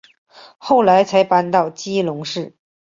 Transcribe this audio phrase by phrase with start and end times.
[0.57, 2.55] 后来才搬到基隆市。